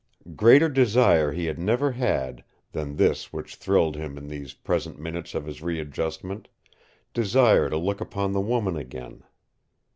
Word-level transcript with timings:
Greater 0.35 0.67
desire 0.67 1.31
he 1.31 1.45
had 1.45 1.59
never 1.59 1.91
had 1.91 2.43
than 2.71 2.95
this 2.95 3.31
which 3.31 3.53
thrilled 3.57 3.95
him 3.95 4.17
in 4.17 4.27
these 4.27 4.51
present 4.55 4.97
minutes 4.99 5.35
of 5.35 5.45
his 5.45 5.61
readjustment 5.61 6.47
desire 7.13 7.69
to 7.69 7.77
look 7.77 8.01
upon 8.01 8.31
the 8.31 8.41
woman 8.41 8.75
again. 8.75 9.23